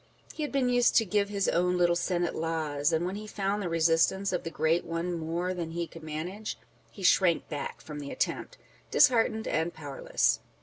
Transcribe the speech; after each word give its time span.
He 0.33 0.41
had 0.41 0.51
been 0.51 0.69
used 0.69 0.95
to" 0.95 1.05
give 1.05 1.29
his 1.29 1.47
own 1.49 1.77
little 1.77 1.95
Senate 1.95 2.33
laws," 2.33 2.91
and 2.91 3.05
when 3.05 3.17
he 3.17 3.27
found 3.27 3.61
the 3.61 3.69
resist 3.69 4.11
ance 4.11 4.33
of 4.33 4.41
the 4.43 4.49
great 4.49 4.83
one 4.83 5.13
more 5.13 5.53
than 5.53 5.69
he 5.69 5.85
could 5.85 6.01
manage, 6.01 6.57
he 6.89 7.03
shrank 7.03 7.47
back 7.49 7.81
from 7.81 7.99
the 7.99 8.09
attempt, 8.09 8.57
disheartened 8.89 9.47
and 9.47 9.75
power 9.75 10.01
less. 10.01 10.39